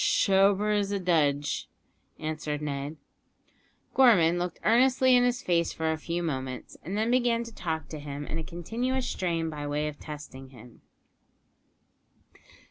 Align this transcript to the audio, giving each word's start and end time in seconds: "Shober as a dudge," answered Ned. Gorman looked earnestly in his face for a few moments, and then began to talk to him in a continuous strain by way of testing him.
"Shober 0.03 0.71
as 0.75 0.91
a 0.91 0.97
dudge," 0.99 1.69
answered 2.17 2.59
Ned. 2.59 2.97
Gorman 3.93 4.39
looked 4.39 4.59
earnestly 4.63 5.15
in 5.15 5.23
his 5.23 5.43
face 5.43 5.71
for 5.71 5.91
a 5.91 5.97
few 5.99 6.23
moments, 6.23 6.75
and 6.81 6.97
then 6.97 7.11
began 7.11 7.43
to 7.43 7.53
talk 7.53 7.87
to 7.89 7.99
him 7.99 8.25
in 8.25 8.39
a 8.39 8.43
continuous 8.43 9.05
strain 9.05 9.51
by 9.51 9.67
way 9.67 9.87
of 9.87 9.99
testing 9.99 10.49
him. 10.49 10.81